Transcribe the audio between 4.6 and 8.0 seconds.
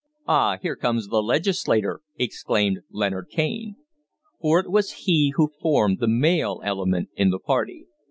was he who formed the male element in the party.